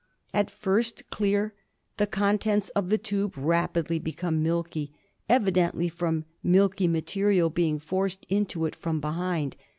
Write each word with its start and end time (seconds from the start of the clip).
At 0.33 0.49
first 0.49 1.07
clear, 1.11 1.53
the 1.97 2.07
contents 2.07 2.69
of 2.69 2.89
the 2.89 2.97
tube 2.97 3.37
rapidly 3.37 3.99
become 3.99 4.41
milky, 4.41 4.91
evidently 5.29 5.89
from 5.89 6.25
milky 6.41 6.87
material 6.87 7.51
being 7.51 7.77
forced 7.77 8.25
into 8.27 8.65
it 8.65 8.73
from 8.75 8.99
behind. 8.99 9.55